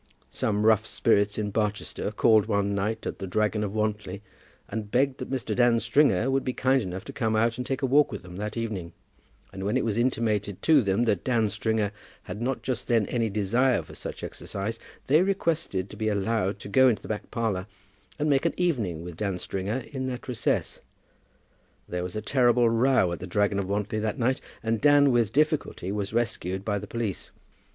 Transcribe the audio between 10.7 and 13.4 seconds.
them that Dan Stringer had not just then any